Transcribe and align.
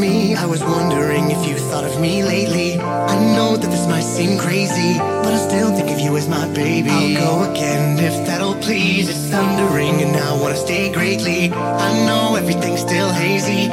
me. 0.00 0.34
I 0.34 0.46
was 0.46 0.62
wondering 0.64 1.30
if 1.30 1.46
you 1.46 1.56
thought 1.56 1.84
of 1.84 2.00
me 2.00 2.24
lately. 2.24 2.80
I 2.80 3.16
know 3.36 3.56
that 3.56 3.70
this 3.70 3.86
might 3.86 4.08
seem 4.16 4.38
crazy, 4.38 4.98
but 4.98 5.32
I 5.34 5.36
still 5.36 5.70
think 5.76 5.90
of 5.90 6.00
you 6.00 6.16
as 6.16 6.26
my 6.26 6.48
baby. 6.54 6.90
I'll 6.90 7.44
go 7.44 7.52
again 7.52 7.98
if 7.98 8.26
that'll 8.26 8.54
please. 8.54 9.10
It's 9.10 9.28
thundering 9.28 10.00
and 10.00 10.16
I 10.16 10.32
wanna 10.40 10.56
stay 10.56 10.90
greatly. 10.90 11.52
I 11.52 12.06
know 12.06 12.34
everything's 12.34 12.80
still 12.80 13.10
hazy, 13.12 13.68